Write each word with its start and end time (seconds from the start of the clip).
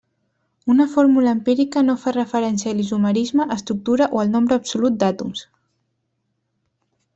Una 0.73 0.85
fórmula 0.93 1.29
empírica 1.35 1.83
no 1.89 1.95
fa 2.05 2.13
referència 2.15 2.71
a 2.73 2.77
l'isomerisme, 2.79 3.47
estructura 3.57 4.09
o 4.17 4.25
el 4.25 4.35
nombre 4.37 4.59
absolut 4.63 4.99
d'àtoms. 5.05 5.45